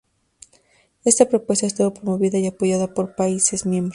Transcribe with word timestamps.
Esta 1.05 1.29
propuesta 1.29 1.67
estuvo 1.67 1.93
promovida 1.93 2.39
y 2.39 2.47
apoyado 2.47 2.91
por 2.95 3.13
países 3.13 3.67
miembros. 3.67 3.89